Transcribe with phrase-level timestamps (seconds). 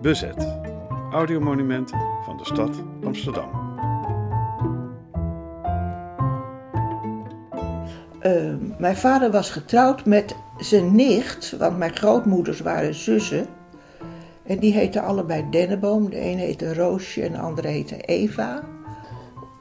[0.00, 0.56] Bezet.
[1.12, 3.64] Audiomonumenten van de stad Amsterdam.
[8.22, 13.46] Uh, mijn vader was getrouwd met zijn nicht, want mijn grootmoeders waren zussen.
[14.42, 16.10] En die heten allebei Denneboom.
[16.10, 18.62] De een heette Roosje en de andere heette Eva.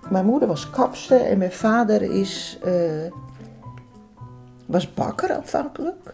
[0.09, 3.11] Mijn moeder was kapster en mijn vader is, uh,
[4.65, 6.13] was bakker aanvankelijk.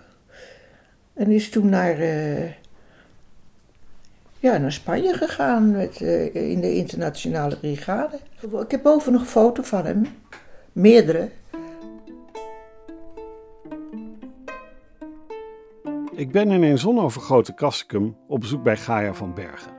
[1.14, 2.50] En is toen naar, uh,
[4.42, 8.20] ja, naar Spanje gegaan met, uh, in de internationale brigade.
[8.42, 10.06] Ik heb boven nog een foto van hem,
[10.72, 11.30] meerdere.
[16.12, 19.72] Ik ben in een zonovergrote Kassikum op bezoek bij Gaia van Bergen.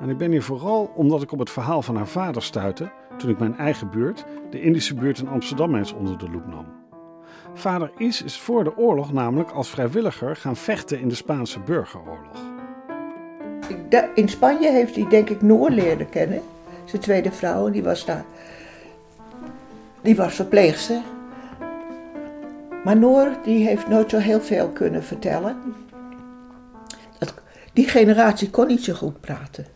[0.00, 3.30] En ik ben hier vooral omdat ik op het verhaal van haar vader stuitte toen
[3.30, 6.66] ik mijn eigen buurt, de Indische buurt in Amsterdam, eens onder de loep nam.
[7.54, 12.43] Vader Is is voor de oorlog namelijk als vrijwilliger gaan vechten in de Spaanse burgeroorlog.
[14.14, 16.42] In Spanje heeft hij denk ik Noor leren kennen,
[16.84, 18.24] zijn tweede vrouw, en die was daar.
[20.02, 21.00] Die was verpleegster.
[22.84, 25.56] Maar Noor die heeft nooit zo heel veel kunnen vertellen.
[27.74, 29.66] Die generatie kon niet zo goed praten.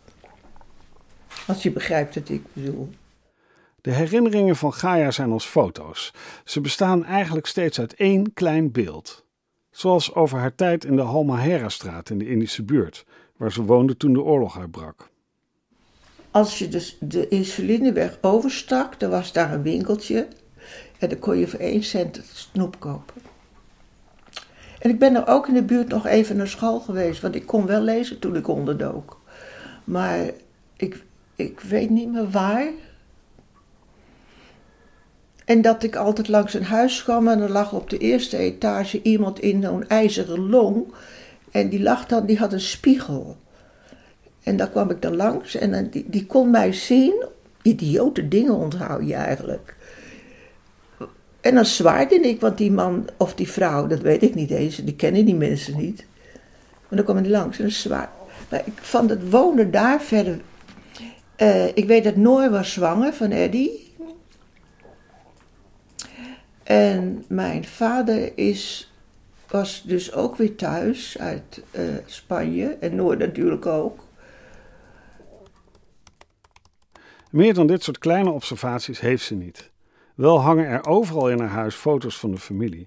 [1.47, 2.91] Als je begrijpt wat ik bedoel.
[3.81, 6.15] De herinneringen van Gaia zijn als foto's.
[6.45, 9.25] Ze bestaan eigenlijk steeds uit één klein beeld.
[9.79, 13.05] Zoals over haar tijd in de Halmahera-straat in de Indische buurt,
[13.37, 15.11] waar ze woonde toen de oorlog uitbrak.
[16.31, 20.29] Als je dus de insulineweg overstak, dan was daar een winkeltje.
[20.99, 23.15] En dan kon je voor één cent snoep kopen.
[24.79, 27.47] En ik ben er ook in de buurt nog even naar school geweest, want ik
[27.47, 29.21] kon wel lezen toen ik onderdook.
[29.85, 30.31] Maar
[30.77, 32.71] ik, ik weet niet meer waar.
[35.49, 39.03] En dat ik altijd langs een huis kwam en er lag op de eerste etage
[39.03, 40.85] iemand in zo'n ijzeren long.
[41.51, 43.37] En die lag dan, die had een spiegel.
[44.43, 47.25] En daar kwam ik dan langs en die, die kon mij zien.
[47.63, 49.77] Idiote dingen onthoud je eigenlijk.
[51.41, 54.77] En dan zwaaide ik, want die man of die vrouw, dat weet ik niet eens,
[54.77, 56.07] die kennen die mensen niet.
[56.89, 58.11] Maar dan kwam hij langs en dan zwaar.
[58.49, 60.41] Maar ik van het wonen daar verder.
[61.39, 63.87] Uh, ik weet dat Noor was zwanger van Eddie.
[66.69, 68.93] En mijn vader is,
[69.47, 74.05] was dus ook weer thuis uit uh, Spanje en Noor natuurlijk ook.
[77.31, 79.71] Meer dan dit soort kleine observaties heeft ze niet.
[80.15, 82.87] Wel hangen er overal in haar huis foto's van de familie.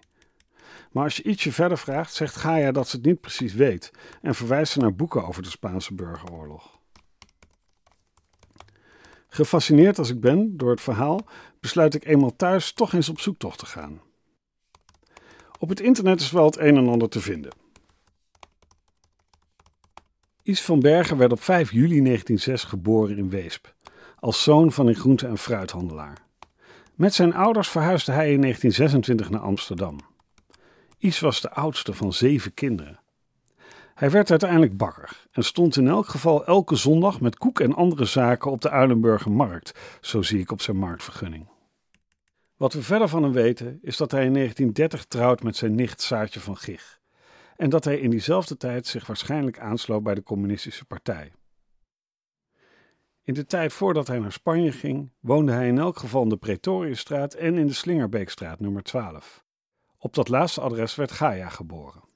[0.91, 3.91] Maar als je ietsje verder vraagt, zegt Gaia dat ze het niet precies weet
[4.21, 6.79] en verwijst ze naar boeken over de Spaanse burgeroorlog.
[9.33, 11.25] Gefascineerd als ik ben door het verhaal,
[11.61, 14.01] besluit ik eenmaal thuis toch eens op zoektocht te gaan.
[15.59, 17.51] Op het internet is wel het een en ander te vinden.
[20.43, 23.73] Is van Bergen werd op 5 juli 1906 geboren in Weesp,
[24.19, 26.17] als zoon van een groente- en fruithandelaar.
[26.95, 29.99] Met zijn ouders verhuisde hij in 1926 naar Amsterdam.
[30.97, 32.99] Is was de oudste van zeven kinderen.
[34.01, 38.05] Hij werd uiteindelijk bakker en stond in elk geval elke zondag met koek en andere
[38.05, 41.47] zaken op de Uilenburger markt, zo zie ik op zijn marktvergunning.
[42.57, 46.01] Wat we verder van hem weten is dat hij in 1930 trouwt met zijn nicht
[46.01, 46.99] Saartje van Gich
[47.55, 51.31] en dat hij in diezelfde tijd zich waarschijnlijk aansloot bij de Communistische Partij.
[53.23, 56.37] In de tijd voordat hij naar Spanje ging, woonde hij in elk geval in de
[56.37, 59.43] Pretoriusstraat en in de Slingerbeekstraat nummer 12.
[59.97, 62.09] Op dat laatste adres werd Gaia geboren.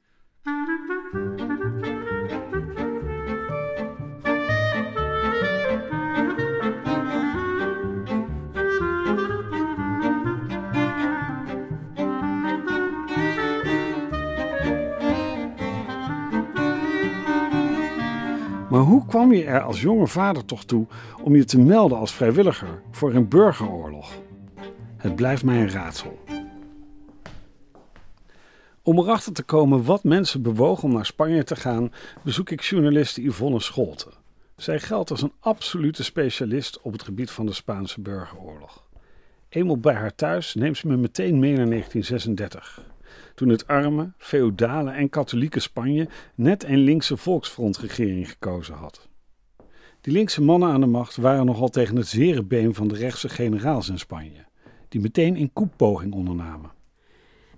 [18.69, 20.87] Maar hoe kwam je er als jonge vader toch toe
[21.23, 24.11] om je te melden als vrijwilliger voor een burgeroorlog?
[24.97, 26.19] Het blijft mij een raadsel.
[28.81, 31.91] Om erachter te komen wat mensen bewogen om naar Spanje te gaan,
[32.23, 34.09] bezoek ik journaliste Yvonne Scholte.
[34.55, 38.83] Zij geldt als een absolute specialist op het gebied van de Spaanse burgeroorlog.
[39.49, 42.94] Eenmaal bij haar thuis neemt ze me meteen mee naar 1936
[43.35, 49.07] toen het arme, feodale en katholieke Spanje net een linkse volksfrontregering gekozen had.
[50.01, 53.29] Die linkse mannen aan de macht waren nogal tegen het zere been van de rechtse
[53.29, 54.45] generaals in Spanje,
[54.89, 56.71] die meteen een koepoging ondernamen.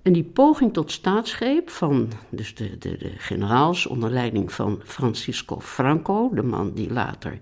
[0.02, 5.60] En die poging tot staatsgreep van dus de, de, de generaals onder leiding van Francisco
[5.60, 7.40] Franco, de man die later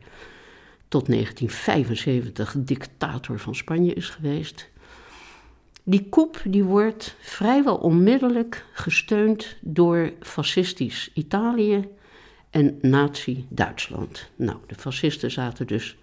[0.88, 4.70] tot 1975 dictator van Spanje is geweest,
[5.88, 11.88] die coup die wordt vrijwel onmiddellijk gesteund door fascistisch Italië
[12.50, 14.30] en Nazi-Duitsland.
[14.36, 15.98] Nou, de fascisten zaten dus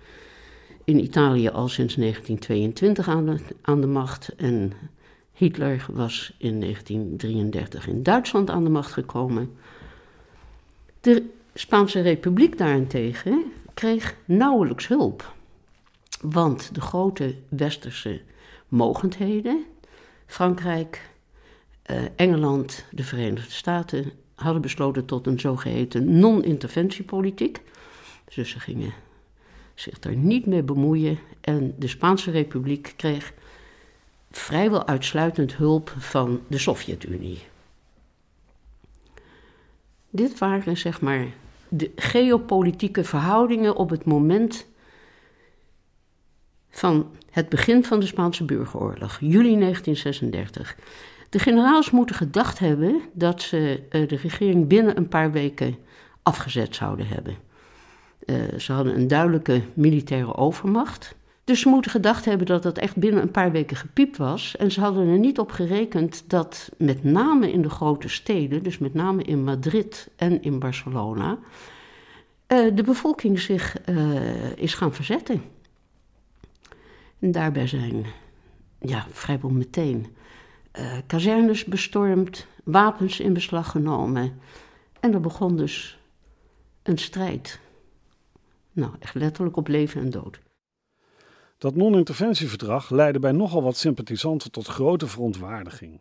[0.84, 4.72] in Italië al sinds 1922 aan de, aan de macht en
[5.32, 9.56] Hitler was in 1933 in Duitsland aan de macht gekomen.
[11.00, 11.24] De
[11.54, 13.44] Spaanse Republiek daarentegen
[13.74, 15.34] kreeg nauwelijks hulp.
[16.20, 18.20] Want de grote westerse
[18.68, 19.64] mogendheden,
[20.32, 21.10] Frankrijk,
[21.82, 27.60] eh, Engeland, de Verenigde Staten, hadden besloten tot een zogeheten non-interventiepolitiek.
[28.34, 28.92] Dus ze gingen
[29.74, 31.18] zich daar niet mee bemoeien.
[31.40, 33.32] En de Spaanse Republiek kreeg
[34.30, 37.42] vrijwel uitsluitend hulp van de Sovjet-Unie.
[40.10, 41.26] Dit waren zeg maar
[41.68, 44.66] de geopolitieke verhoudingen op het moment
[46.72, 50.76] van het begin van de Spaanse burgeroorlog, juli 1936.
[51.28, 55.76] De generaals moeten gedacht hebben dat ze eh, de regering binnen een paar weken
[56.22, 57.36] afgezet zouden hebben.
[58.26, 61.14] Uh, ze hadden een duidelijke militaire overmacht.
[61.44, 64.56] Dus ze moeten gedacht hebben dat dat echt binnen een paar weken gepiept was.
[64.56, 68.78] En ze hadden er niet op gerekend dat met name in de grote steden, dus
[68.78, 71.38] met name in Madrid en in Barcelona,
[72.48, 73.76] uh, de bevolking zich
[74.56, 75.42] is gaan verzetten.
[77.30, 78.06] Daarbij zijn
[78.78, 80.06] ja, vrijwel meteen
[80.78, 84.40] uh, kazernes bestormd, wapens in beslag genomen.
[85.00, 85.98] En er begon dus
[86.82, 87.60] een strijd.
[88.72, 90.40] Nou, echt letterlijk op leven en dood.
[91.58, 96.00] Dat non-interventieverdrag leidde bij nogal wat sympathisanten tot grote verontwaardiging.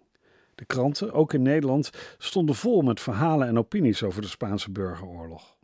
[0.55, 5.55] De kranten, ook in Nederland, stonden vol met verhalen en opinies over de Spaanse burgeroorlog.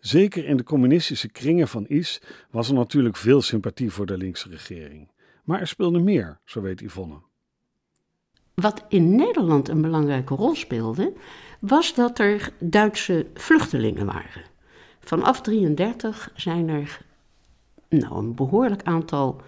[0.00, 4.48] Zeker in de communistische kringen van IS was er natuurlijk veel sympathie voor de linkse
[4.48, 5.10] regering.
[5.44, 7.20] Maar er speelde meer, zo weet Yvonne.
[8.54, 11.12] Wat in Nederland een belangrijke rol speelde,
[11.60, 14.42] was dat er Duitse vluchtelingen waren.
[15.00, 17.00] Vanaf 1933 zijn er
[17.88, 19.40] nou, een behoorlijk aantal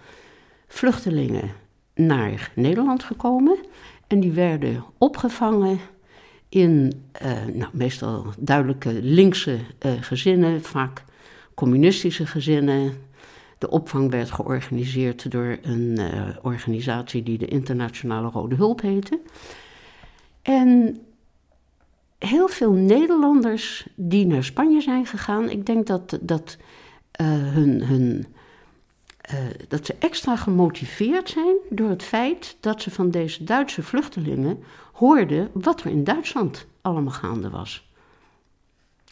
[0.67, 1.51] vluchtelingen
[1.95, 3.57] naar Nederland gekomen.
[4.07, 5.79] En die werden opgevangen
[6.51, 6.93] in
[7.23, 11.03] uh, nou, meestal duidelijke linkse uh, gezinnen, vaak
[11.53, 12.93] communistische gezinnen.
[13.57, 19.19] De opvang werd georganiseerd door een uh, organisatie die de Internationale Rode Hulp heette.
[20.41, 21.01] En
[22.17, 26.57] heel veel Nederlanders die naar Spanje zijn gegaan, ik denk dat, dat
[27.11, 28.25] hun, hun
[29.33, 34.63] uh, dat ze extra gemotiveerd zijn door het feit dat ze van deze Duitse vluchtelingen
[34.91, 37.89] hoorden wat er in Duitsland allemaal gaande was.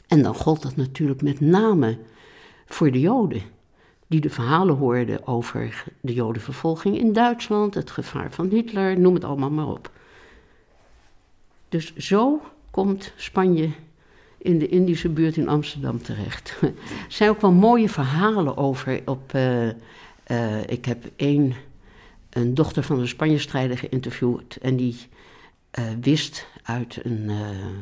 [0.08, 1.98] En dan gold dat natuurlijk met name
[2.66, 3.42] voor de Joden,
[4.08, 9.24] die de verhalen hoorden over de Jodenvervolging in Duitsland, het gevaar van Hitler, noem het
[9.24, 9.92] allemaal maar op.
[11.70, 12.42] Dus zo
[12.72, 13.70] komt Spanje
[14.42, 16.58] in de Indische buurt in Amsterdam terecht.
[16.62, 16.72] er
[17.08, 19.34] zijn ook wel mooie verhalen over op.
[19.36, 21.54] Uh, uh, ik heb één,
[22.30, 24.96] een dochter van een Spanje-strijder geïnterviewd en die
[25.80, 27.32] uh, wist uit een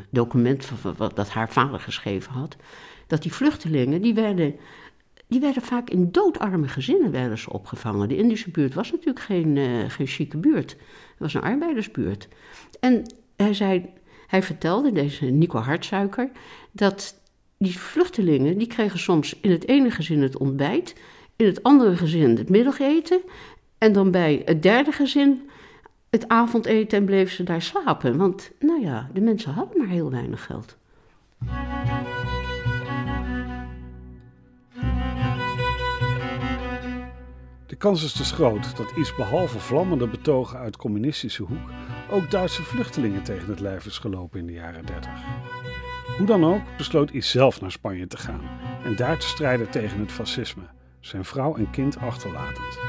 [0.10, 2.56] document van, wat, dat haar vader geschreven had,
[3.08, 4.56] dat die vluchtelingen, die werden,
[5.28, 8.08] die werden vaak in doodarme gezinnen werden ze opgevangen.
[8.08, 9.58] De Indische buurt was natuurlijk geen,
[9.90, 10.80] geen chique buurt, het
[11.18, 12.28] was een arbeidersbuurt.
[12.80, 13.04] En
[13.36, 13.90] hij zei,
[14.28, 16.30] hij vertelde, deze Nico Hartsuiker,
[16.72, 17.16] dat
[17.58, 20.96] die vluchtelingen, die kregen soms in het ene gezin het ontbijt
[21.36, 23.22] in het andere gezin het middageten
[23.78, 25.50] en dan bij het derde gezin
[26.10, 28.18] het avondeten en bleven ze daar slapen.
[28.18, 30.78] Want, nou ja, de mensen hadden maar heel weinig geld.
[37.66, 41.70] De kans is dus groot dat iets behalve vlammende betogen uit communistische hoek
[42.10, 45.12] ook Duitse vluchtelingen tegen het lijf is gelopen in de jaren 30.
[46.18, 48.42] Hoe dan ook besloot iets zelf naar Spanje te gaan
[48.84, 50.64] en daar te strijden tegen het fascisme
[51.00, 52.80] zijn vrouw en kind achterlatend.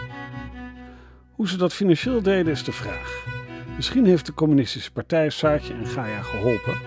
[1.33, 3.27] Hoe ze dat financieel deden is de vraag.
[3.77, 6.79] Misschien heeft de communistische partij Saartje en Gaia geholpen,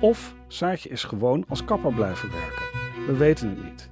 [0.00, 2.64] of Saartje is gewoon als kapper blijven werken.
[3.06, 3.90] We weten het niet.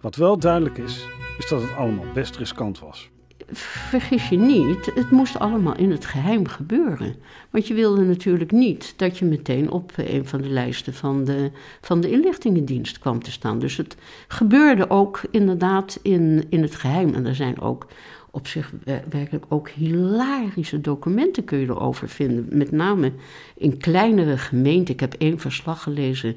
[0.00, 1.06] Wat wel duidelijk is,
[1.38, 3.11] is dat het allemaal best riskant was
[3.52, 7.14] vergis je niet, het moest allemaal in het geheim gebeuren.
[7.50, 11.50] Want je wilde natuurlijk niet dat je meteen op een van de lijsten van de,
[11.80, 13.58] van de inlichtingendienst kwam te staan.
[13.58, 13.96] Dus het
[14.28, 17.14] gebeurde ook inderdaad in, in het geheim.
[17.14, 17.86] En er zijn ook
[18.30, 18.72] op zich
[19.08, 22.46] werkelijk ook hilarische documenten kun je erover vinden.
[22.50, 23.12] Met name
[23.56, 24.94] in kleinere gemeenten.
[24.94, 26.36] Ik heb één verslag gelezen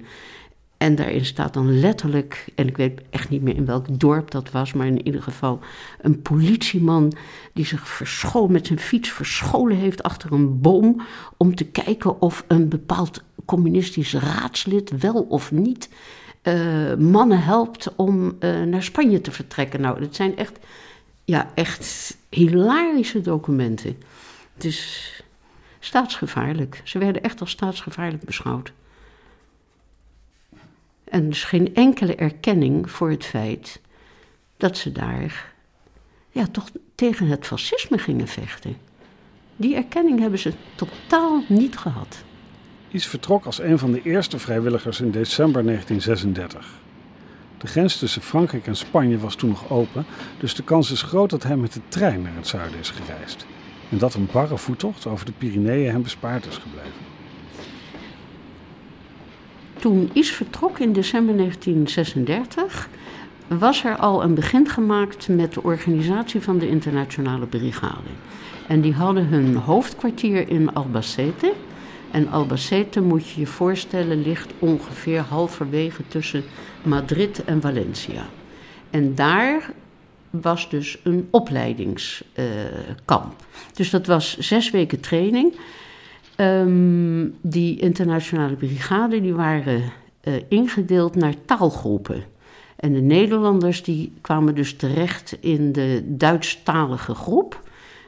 [0.85, 4.51] en daarin staat dan letterlijk, en ik weet echt niet meer in welk dorp dat
[4.51, 5.59] was, maar in ieder geval
[6.01, 7.13] een politieman
[7.53, 11.01] die zich verscholen, met zijn fiets verscholen heeft achter een boom
[11.37, 15.89] om te kijken of een bepaald communistisch raadslid wel of niet
[16.41, 19.81] eh, mannen helpt om eh, naar Spanje te vertrekken.
[19.81, 20.59] Nou, dat zijn echt,
[21.23, 23.97] ja, echt hilarische documenten.
[24.53, 25.11] Het is
[25.79, 26.81] staatsgevaarlijk.
[26.83, 28.73] Ze werden echt als staatsgevaarlijk beschouwd.
[31.05, 33.81] En dus geen enkele erkenning voor het feit
[34.57, 35.53] dat ze daar
[36.31, 38.77] ja, toch tegen het fascisme gingen vechten.
[39.55, 42.23] Die erkenning hebben ze totaal niet gehad.
[42.87, 46.83] Is vertrok als een van de eerste vrijwilligers in december 1936.
[47.57, 50.05] De grens tussen Frankrijk en Spanje was toen nog open,
[50.39, 53.45] dus de kans is groot dat hij met de trein naar het zuiden is gereisd.
[53.89, 57.14] En dat een barre voettocht over de Pyreneeën hem bespaard is gebleven.
[59.85, 62.89] Toen Is vertrok in december 1936,
[63.47, 68.09] was er al een begin gemaakt met de organisatie van de internationale brigade.
[68.67, 71.53] En die hadden hun hoofdkwartier in Albacete.
[72.11, 76.43] En Albacete, moet je je voorstellen, ligt ongeveer halverwege tussen
[76.83, 78.25] Madrid en Valencia.
[78.89, 79.71] En daar
[80.29, 83.45] was dus een opleidingskamp.
[83.73, 85.53] dus dat was zes weken training.
[86.37, 89.81] Um, die internationale brigade die waren
[90.23, 92.23] uh, ingedeeld naar taalgroepen.
[92.75, 97.63] En de Nederlanders die kwamen dus terecht in de Duitsstalige groep.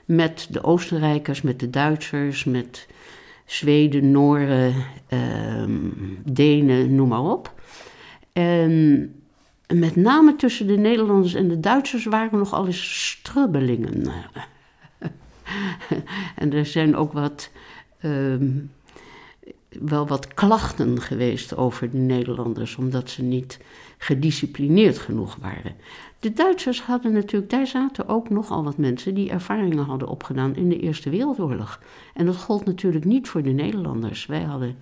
[0.06, 2.88] Met de Oostenrijkers, met de Duitsers, met
[3.46, 4.74] Zweden, Nooren,
[5.60, 7.54] um, Denen, noem maar op.
[8.34, 9.12] En
[9.74, 14.04] met name tussen de Nederlanders en de Duitsers waren nogal eens strubbelingen.
[16.36, 17.50] en er zijn ook wat,
[18.08, 18.72] um,
[19.70, 23.60] wel wat klachten geweest over de Nederlanders, omdat ze niet
[23.98, 25.76] gedisciplineerd genoeg waren.
[26.20, 30.70] De Duitsers hadden natuurlijk, daar zaten ook nogal wat mensen die ervaringen hadden opgedaan in
[30.70, 31.82] de Eerste Wereldoorlog.
[32.14, 34.26] En dat gold natuurlijk niet voor de Nederlanders.
[34.26, 34.76] Wij hadden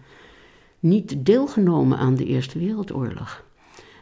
[0.80, 3.44] niet deelgenomen aan de Eerste Wereldoorlog.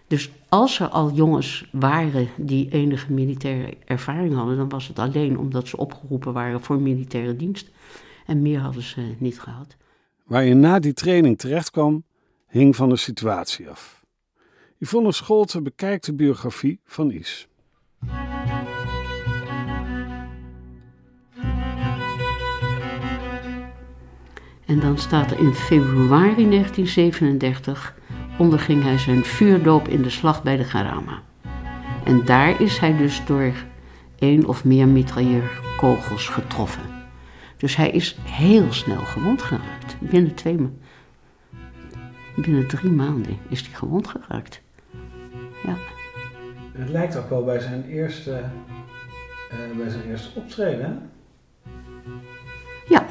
[0.07, 5.37] Dus als er al jongens waren die enige militaire ervaring hadden, dan was het alleen
[5.37, 7.69] omdat ze opgeroepen waren voor militaire dienst.
[8.25, 9.75] En meer hadden ze niet gehad.
[10.23, 12.03] Waar je na die training terecht kwam,
[12.47, 14.05] hing van de situatie af.
[14.77, 17.47] Yvonne Scholte bekijkt de biografie van Is.
[24.65, 27.95] En dan staat er in februari 1937
[28.37, 31.21] onderging hij zijn vuurdoop in de slag bij de Garama.
[32.03, 33.53] En daar is hij dus door
[34.19, 36.92] één of meer mitrailleurkogels getroffen.
[37.63, 39.95] Dus hij is heel snel gewond geraakt.
[39.99, 40.81] Binnen twee maanden.
[42.35, 44.61] Binnen drie maanden is hij gewond geraakt.
[45.63, 45.77] Ja.
[46.73, 48.43] Het lijkt ook wel bij zijn eerste,
[49.51, 51.11] uh, bij zijn eerste optreden.
[52.87, 53.05] Ja.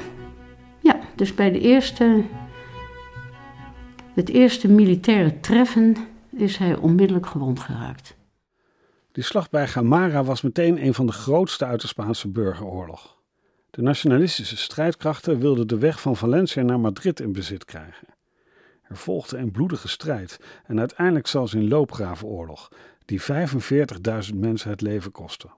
[0.81, 2.25] Ja, dus bij de eerste
[4.15, 5.97] het eerste militaire treffen
[6.31, 8.17] is hij onmiddellijk gewond geraakt.
[9.13, 13.12] Die slag bij Gamara was meteen een van de grootste uit de Spaanse burgeroorlog.
[13.73, 18.09] De nationalistische strijdkrachten wilden de weg van Valencia naar Madrid in bezit krijgen.
[18.83, 22.69] Er volgde een bloedige strijd en uiteindelijk zelfs een loopgravenoorlog,
[23.05, 25.49] die 45.000 mensen het leven kostte.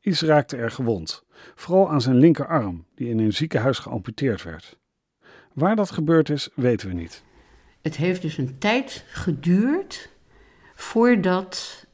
[0.00, 4.78] Iets raakte er gewond, vooral aan zijn linkerarm, die in een ziekenhuis geamputeerd werd.
[5.52, 7.22] Waar dat gebeurd is, weten we niet.
[7.80, 10.10] Het heeft dus een tijd geduurd
[10.74, 11.84] voordat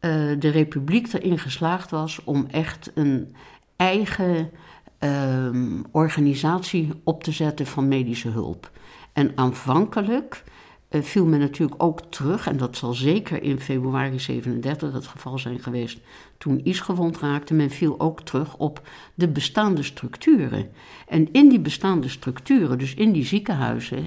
[0.00, 3.34] uh, de republiek erin geslaagd was om echt een
[3.80, 4.50] eigen
[5.00, 8.70] uh, organisatie op te zetten van medische hulp.
[9.12, 10.44] En aanvankelijk
[10.90, 15.38] uh, viel men natuurlijk ook terug, en dat zal zeker in februari 37 het geval
[15.38, 16.00] zijn geweest
[16.38, 20.70] toen Is gewond raakte, men viel ook terug op de bestaande structuren.
[21.08, 24.06] En in die bestaande structuren, dus in die ziekenhuizen,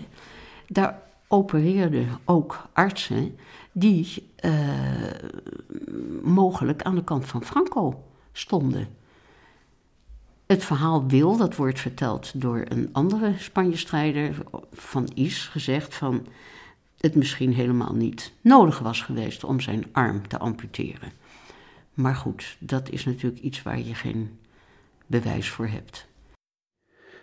[0.67, 3.37] daar opereerden ook artsen
[3.71, 4.51] die uh,
[6.23, 9.01] mogelijk aan de kant van Franco stonden.
[10.53, 14.35] Het verhaal wil, dat wordt verteld door een andere Spanje-strijder
[14.71, 16.27] van Is, gezegd van
[16.97, 21.11] het misschien helemaal niet nodig was geweest om zijn arm te amputeren.
[21.93, 24.39] Maar goed, dat is natuurlijk iets waar je geen
[25.05, 26.07] bewijs voor hebt.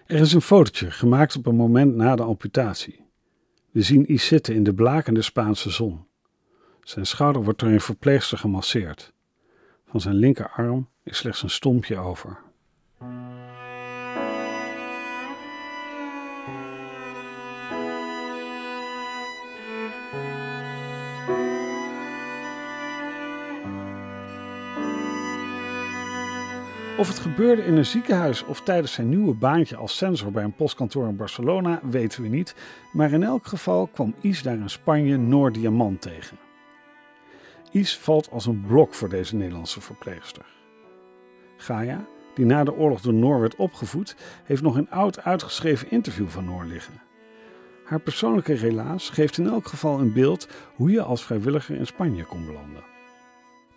[0.07, 3.05] Er is een fotootje gemaakt op een moment na de amputatie.
[3.71, 6.07] We zien Is zitten in de blakende Spaanse zon.
[6.83, 9.13] Zijn schouder wordt door een verpleegster gemasseerd.
[9.87, 12.49] Van zijn linkerarm is slechts een stompje over.
[27.01, 30.55] Of het gebeurde in een ziekenhuis of tijdens zijn nieuwe baantje als sensor bij een
[30.55, 32.55] postkantoor in Barcelona, weten we niet.
[32.93, 36.39] Maar in elk geval kwam Is daar in Spanje Noor Diamant tegen.
[37.71, 40.45] Is valt als een blok voor deze Nederlandse verpleegster.
[41.57, 42.05] Gaia,
[42.35, 46.45] die na de oorlog door Noor werd opgevoed, heeft nog een oud uitgeschreven interview van
[46.45, 47.01] Noor liggen.
[47.85, 52.25] Haar persoonlijke relaas geeft in elk geval een beeld hoe je als vrijwilliger in Spanje
[52.25, 52.90] kon belanden.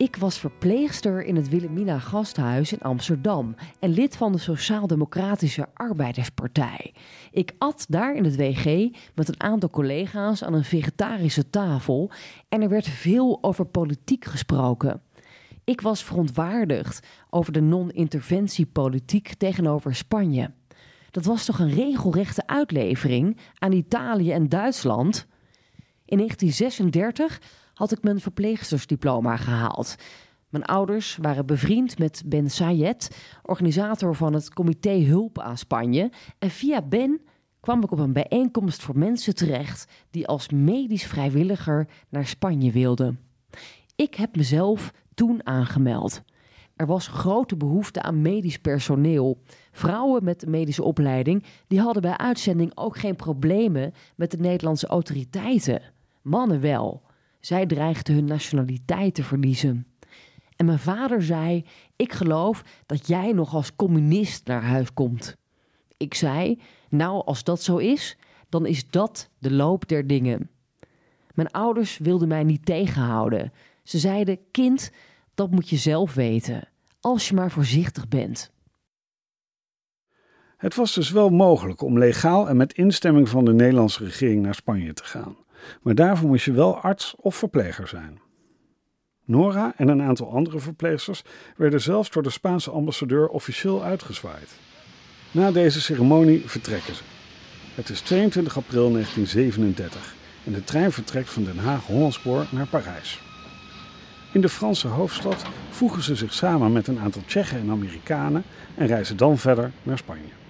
[0.04, 6.94] Ik was verpleegster in het Wilhelmina Gasthuis in Amsterdam en lid van de Sociaal-Democratische Arbeiderspartij.
[7.32, 12.12] Ik at daar in het WG met een aantal collega's aan een vegetarische tafel
[12.50, 15.02] en er werd veel over politiek gesproken.
[15.64, 20.52] Ik was verontwaardigd over de non-interventiepolitiek tegenover Spanje.
[21.12, 25.28] Dat was toch een regelrechte uitlevering aan Italië en Duitsland?
[26.06, 27.40] In 1936
[27.74, 29.96] had ik mijn verpleegstersdiploma gehaald.
[30.50, 36.12] Mijn ouders waren bevriend met Ben Sayed, organisator van het Comité Hulp aan Spanje.
[36.40, 37.22] En via Ben
[37.60, 43.20] kwam ik op een bijeenkomst voor mensen terecht die als medisch vrijwilliger naar Spanje wilden.
[43.96, 46.22] Ik heb mezelf toen aangemeld.
[46.76, 49.38] Er was grote behoefte aan medisch personeel.
[49.72, 55.82] Vrouwen met medische opleiding die hadden bij uitzending ook geen problemen met de Nederlandse autoriteiten.
[56.22, 57.02] Mannen wel.
[57.46, 59.88] Zij dreigden hun nationaliteit te verliezen.
[60.56, 65.38] En mijn vader zei: Ik geloof dat jij nog als communist naar huis komt.
[65.98, 66.60] Ik zei:
[66.90, 68.18] Nou, als dat zo is,
[68.50, 70.50] dan is dat de loop der dingen.
[71.34, 73.54] Mijn ouders wilden mij niet tegenhouden.
[73.84, 74.92] Ze zeiden: Kind,
[75.34, 76.68] dat moet je zelf weten,
[77.00, 78.52] als je maar voorzichtig bent.
[80.58, 84.56] Het was dus wel mogelijk om legaal en met instemming van de Nederlandse regering naar
[84.56, 85.36] Spanje te gaan.
[85.82, 88.20] Maar daarvoor moest je wel arts of verpleger zijn.
[89.26, 91.24] Nora en een aantal andere verpleegsters
[91.58, 94.56] werden zelfs door de Spaanse ambassadeur officieel uitgezwaaid.
[95.32, 97.04] Na deze ceremonie vertrekken ze.
[97.76, 103.22] Het is 22 april 1937 en de trein vertrekt van Den Haag-Hollandspoor naar Parijs.
[104.34, 108.44] In de Franse hoofdstad voegen ze zich samen met een aantal Tsjechen en Amerikanen
[108.76, 110.43] en reizen dan verder naar Spanje.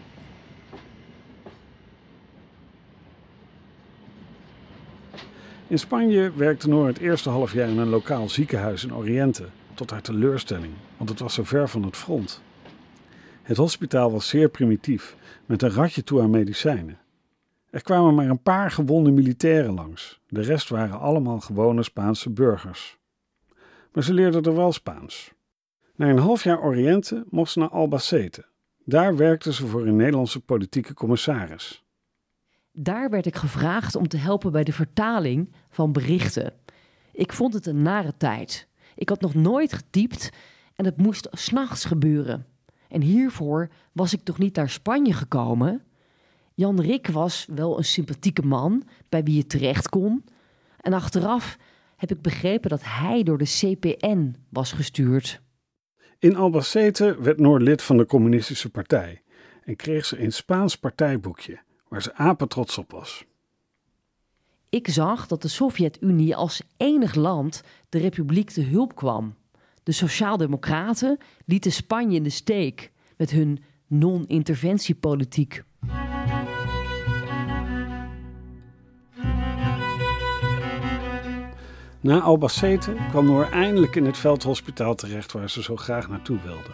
[5.73, 10.01] In Spanje werkte Noor het eerste halfjaar in een lokaal ziekenhuis in Oriente, tot haar
[10.01, 12.41] teleurstelling, want het was zo ver van het front.
[13.41, 16.99] Het hospitaal was zeer primitief, met een ratje toe aan medicijnen.
[17.69, 22.97] Er kwamen maar een paar gewonde militairen langs, de rest waren allemaal gewone Spaanse burgers.
[23.91, 25.33] Maar ze leerden er wel Spaans.
[25.95, 28.45] Na een half jaar Oriënte mocht ze naar Albacete.
[28.85, 31.82] Daar werkte ze voor een Nederlandse politieke commissaris.
[32.75, 36.53] Daar werd ik gevraagd om te helpen bij de vertaling van berichten.
[37.11, 38.67] Ik vond het een nare tijd.
[38.95, 40.29] Ik had nog nooit getypt
[40.75, 42.45] en het moest s'nachts gebeuren.
[42.87, 45.83] En hiervoor was ik toch niet naar Spanje gekomen?
[46.53, 50.23] Jan Rik was wel een sympathieke man bij wie je terecht kon.
[50.79, 51.57] En achteraf
[51.95, 55.41] heb ik begrepen dat hij door de CPN was gestuurd.
[56.19, 59.21] In Albacete werd Noor lid van de Communistische Partij
[59.63, 61.59] en kreeg ze een Spaans partijboekje
[61.93, 63.25] waar ze apen trots op was.
[64.69, 69.35] Ik zag dat de Sovjet-Unie als enig land de republiek te hulp kwam.
[69.83, 75.63] De Sociaaldemocraten lieten Spanje in de steek met hun non-interventiepolitiek.
[81.99, 86.71] Na Albacete kwam Noor eindelijk in het veldhospitaal terecht waar ze zo graag naartoe wilde.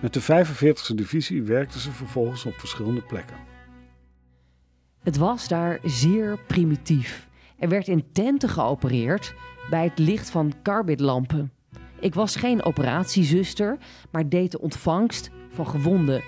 [0.00, 3.51] Met de 45e divisie werkte ze vervolgens op verschillende plekken.
[5.02, 7.28] Het was daar zeer primitief.
[7.58, 9.34] Er werd in tenten geopereerd
[9.70, 11.52] bij het licht van carbidlampen.
[12.00, 13.78] Ik was geen operatiezuster,
[14.10, 16.22] maar deed de ontvangst van gewonden.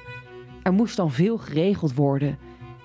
[0.62, 2.38] Er moest dan veel geregeld worden.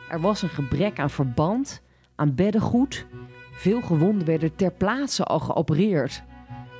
[0.09, 1.81] Er was een gebrek aan verband,
[2.15, 3.05] aan beddengoed.
[3.51, 6.23] Veel gewonden werden ter plaatse al geopereerd.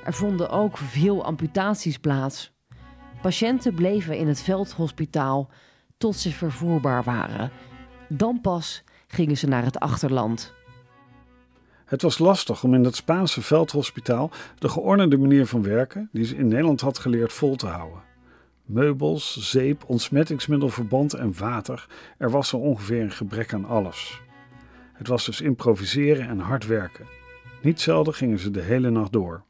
[0.04, 2.52] Er vonden ook veel amputaties plaats.
[3.22, 5.50] Patiënten bleven in het veldhospitaal
[5.98, 7.50] tot ze vervoerbaar waren.
[8.08, 10.52] Dan pas gingen ze naar het achterland.
[11.84, 16.36] Het was lastig om in dat Spaanse veldhospitaal de geordende manier van werken, die ze
[16.36, 18.02] in Nederland had geleerd, vol te houden.
[18.64, 21.86] Meubels, zeep, ontsmettingsmiddelverband en water,
[22.18, 24.20] er was er ongeveer een gebrek aan alles.
[24.92, 27.06] Het was dus improviseren en hard werken.
[27.62, 29.42] Niet zelden gingen ze de hele nacht door.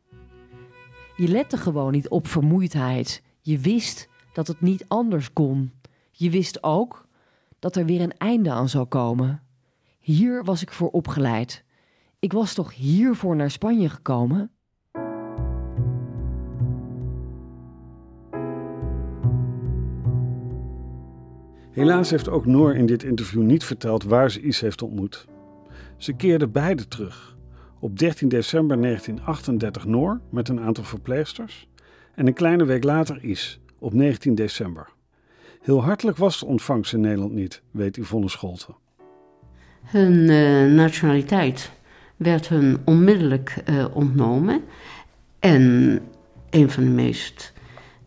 [1.16, 3.22] Je lette gewoon niet op vermoeidheid.
[3.40, 5.72] Je wist dat het niet anders kon.
[6.10, 7.06] Je wist ook
[7.58, 9.42] dat er weer een einde aan zou komen.
[10.10, 11.64] Hier was ik voor opgeleid.
[12.18, 14.50] Ik was toch hiervoor naar Spanje gekomen?
[21.70, 25.26] Helaas heeft ook Noor in dit interview niet verteld waar ze Is heeft ontmoet.
[25.96, 27.36] Ze keerden beide terug.
[27.80, 31.68] Op 13 december 1938 Noor met een aantal verpleegsters
[32.14, 34.88] en een kleine week later Is op 19 december.
[35.60, 38.88] Heel hartelijk was de ontvangst in Nederland niet, weet Yvonne Scholten.
[39.84, 41.70] Hun uh, nationaliteit
[42.16, 44.62] werd hun onmiddellijk uh, ontnomen.
[45.38, 46.00] En
[46.50, 47.52] een van de meest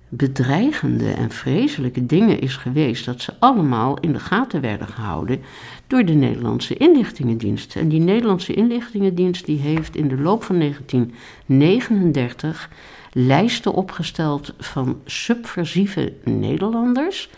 [0.09, 5.41] bedreigende en vreselijke dingen is geweest dat ze allemaal in de gaten werden gehouden
[5.87, 7.75] door de Nederlandse inlichtingendienst.
[7.75, 12.69] En die Nederlandse inlichtingendienst die heeft in de loop van 1939
[13.11, 17.29] lijsten opgesteld van subversieve Nederlanders.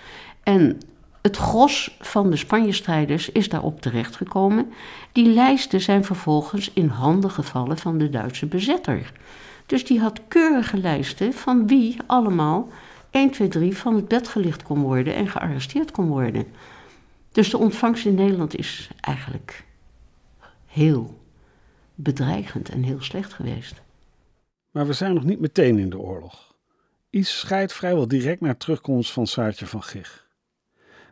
[0.43, 0.77] En
[1.25, 4.73] het gros van de Spanje-strijders is daarop terechtgekomen.
[5.11, 9.11] Die lijsten zijn vervolgens in handen gevallen van de Duitse bezetter.
[9.65, 12.69] Dus die had keurige lijsten van wie allemaal
[13.09, 16.45] 1, 2, 3 van het bed gelicht kon worden en gearresteerd kon worden.
[17.31, 19.63] Dus de ontvangst in Nederland is eigenlijk
[20.65, 21.19] heel
[21.95, 23.81] bedreigend en heel slecht geweest.
[24.71, 26.55] Maar we zijn nog niet meteen in de oorlog.
[27.09, 30.24] Is scheidt vrijwel direct na terugkomst van Saartje van Gich.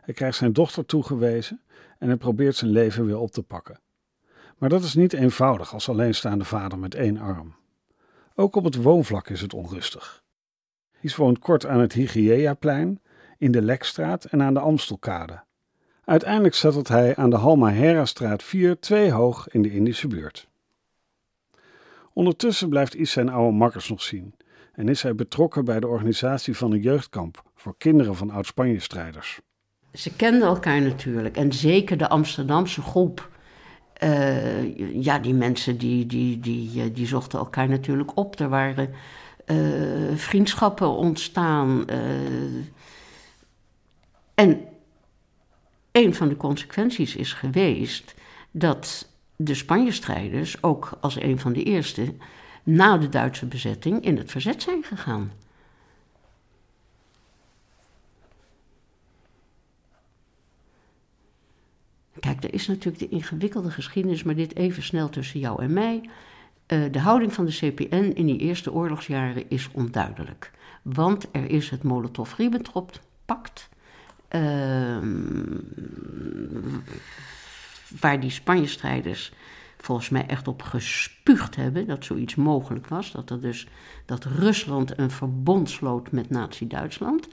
[0.04, 1.60] Hij krijgt zijn dochter toegewezen
[1.98, 3.80] en hij probeert zijn leven weer op te pakken.
[4.58, 7.54] Maar dat is niet eenvoudig als alleenstaande vader met één arm.
[8.34, 10.22] Ook op het woonvlak is het onrustig.
[11.00, 13.00] Is woont kort aan het Hygieaplein,
[13.38, 15.42] in de Lekstraat en aan de Amstelkade.
[16.04, 20.48] Uiteindelijk zettelt hij aan de Halma-Hera-straat 4 twee hoog in de Indische buurt.
[22.12, 24.34] Ondertussen blijft Is zijn oude makkers nog zien
[24.72, 29.40] en is hij betrokken bij de organisatie van een jeugdkamp voor kinderen van oud-Spanje-strijders.
[29.94, 33.32] Ze kenden elkaar natuurlijk en zeker de Amsterdamse groep.
[34.02, 38.40] Uh, ja, die mensen die, die, die, eh, die zochten elkaar natuurlijk op.
[38.40, 38.90] Er waren
[39.46, 41.84] uh, vriendschappen ontstaan.
[44.34, 44.60] En
[45.92, 48.14] een van de consequenties is geweest
[48.50, 52.14] dat de Spanje-strijders, ook als een van de eerste,
[52.62, 55.32] na de Duitse bezetting in het verzet zijn gegaan.
[62.24, 66.00] Kijk, er is natuurlijk de ingewikkelde geschiedenis, maar dit even snel tussen jou en mij.
[66.66, 70.50] Uh, de houding van de CPN in die eerste oorlogsjaren is onduidelijk.
[70.82, 73.68] Want er is het Molotov-Ribbentrop-pact.
[74.30, 74.98] Uh,
[78.00, 79.32] waar die Spanje-strijders
[79.76, 83.12] volgens mij echt op gespuugd hebben dat zoiets mogelijk was.
[83.12, 83.68] Dat, er dus,
[84.06, 87.28] dat Rusland een verbond sloot met Nazi-Duitsland.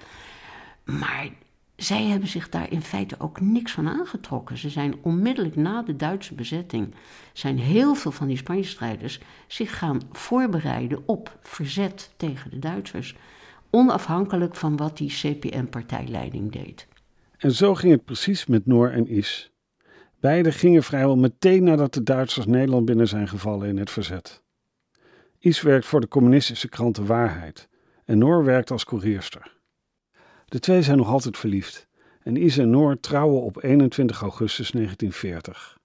[0.83, 1.29] Maar
[1.75, 4.57] zij hebben zich daar in feite ook niks van aangetrokken.
[4.57, 6.93] Ze zijn onmiddellijk na de Duitse bezetting,
[7.33, 13.15] zijn heel veel van die Spanje-strijders zich gaan voorbereiden op verzet tegen de Duitsers.
[13.69, 16.87] Onafhankelijk van wat die CPN-partijleiding deed.
[17.37, 19.51] En zo ging het precies met Noor en Is.
[20.19, 24.41] Beiden gingen vrijwel meteen nadat de Duitsers Nederland binnen zijn gevallen in het verzet.
[25.39, 27.69] Is werkt voor de communistische krant De Waarheid
[28.05, 29.60] en Noor werkt als koerierster.
[30.51, 31.87] De twee zijn nog altijd verliefd
[32.23, 35.79] en Is en Noor trouwen op 21 augustus 1940.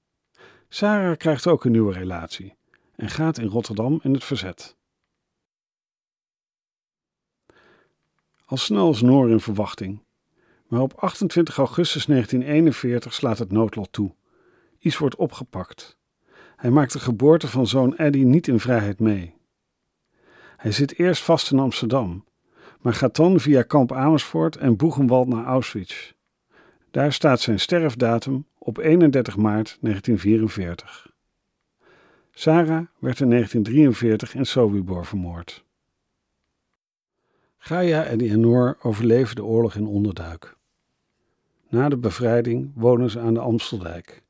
[0.69, 2.55] Sarah krijgt ook een nieuwe relatie
[2.97, 4.77] en gaat in Rotterdam in het verzet.
[8.45, 10.03] Al snel is Noor in verwachting,
[10.67, 14.15] maar op 28 augustus 1941 slaat het noodlot toe.
[14.79, 15.99] Is wordt opgepakt.
[16.57, 19.35] Hij maakt de geboorte van zoon Eddy niet in vrijheid mee.
[20.57, 22.25] Hij zit eerst vast in Amsterdam
[22.81, 26.13] maar gaat dan via kamp Amersfoort en Boegenwald naar Auschwitz.
[26.91, 31.11] Daar staat zijn sterfdatum op 31 maart 1944.
[32.31, 35.65] Sarah werd in 1943 in Sobibor vermoord.
[37.59, 40.57] Gaia en Eleanor overleven de oorlog in onderduik.
[41.69, 44.23] Na de bevrijding wonen ze aan de Amsteldijk.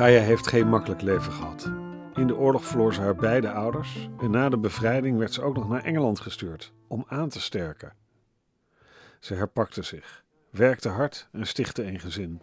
[0.00, 1.64] Gaia heeft geen makkelijk leven gehad.
[2.14, 5.56] In de oorlog verloor ze haar beide ouders en na de bevrijding werd ze ook
[5.56, 7.92] nog naar Engeland gestuurd om aan te sterken.
[9.18, 12.40] Ze herpakte zich, werkte hard en stichtte een gezin.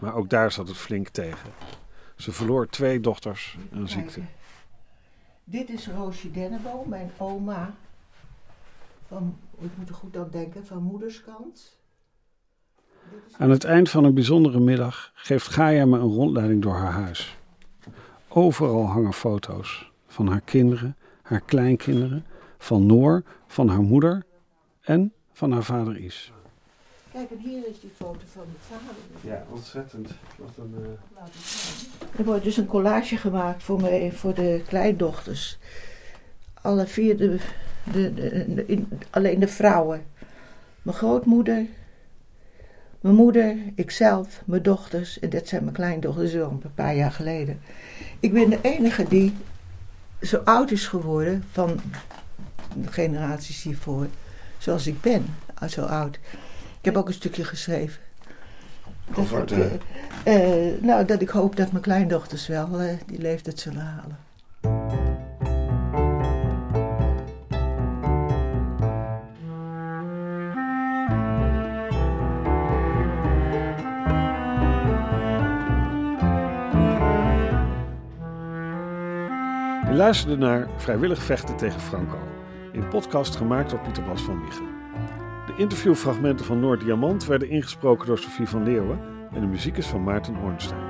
[0.00, 1.50] Maar ook daar zat het flink tegen.
[2.14, 4.20] Ze verloor twee dochters aan ziekte.
[5.44, 7.74] Dit is Roosje Denneboom, mijn oma.
[9.06, 11.78] Van, ik moet er goed aan denken, van moederskant.
[13.38, 17.36] Aan het eind van een bijzondere middag geeft Gaia me een rondleiding door haar huis.
[18.28, 22.24] Overal hangen foto's van haar kinderen, haar kleinkinderen,
[22.58, 24.22] van Noor, van haar moeder
[24.80, 26.32] en van haar vader Is.
[27.12, 29.30] Kijk, en hier is die foto van mijn vader.
[29.30, 30.08] Ja, ontzettend.
[30.36, 30.74] Wat een,
[32.18, 35.58] Er wordt dus een collage gemaakt voor, mij, voor de kleindochters.
[36.62, 37.38] Alle vier, de,
[37.92, 40.06] de, de- de- in- alleen de vrouwen.
[40.82, 41.66] Mijn grootmoeder,
[43.06, 45.18] mijn moeder, ikzelf, mijn dochters.
[45.18, 47.58] En dat zijn mijn kleindochters, wel een paar jaar geleden.
[48.20, 49.34] Ik ben de enige die
[50.22, 51.80] zo oud is geworden van
[52.74, 54.06] de generaties hiervoor.
[54.58, 55.24] Zoals ik ben,
[55.68, 56.14] zo oud.
[56.78, 58.00] Ik heb ook een stukje geschreven.
[59.08, 59.78] Dat Over ik, de-
[60.24, 64.16] eh, eh, nou, dat ik hoop dat mijn kleindochters wel eh, die leeftijd zullen halen.
[80.06, 82.18] Luisterde naar Vrijwillig Vechten tegen Franco,
[82.72, 84.66] een podcast gemaakt door Pieter Bas van Wiegen.
[85.46, 89.00] De interviewfragmenten van Noord Diamant werden ingesproken door Sofie van Leeuwen
[89.32, 90.80] en de muziek is van Maarten Ornstein.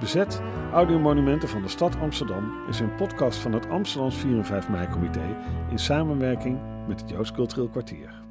[0.00, 0.40] Bezet
[0.72, 4.88] Audiomonumenten van de stad Amsterdam is een podcast van het Amsterdams 4 en 5 mei
[4.88, 5.36] comité
[5.70, 8.23] in samenwerking met het Joods Cultureel Kwartier.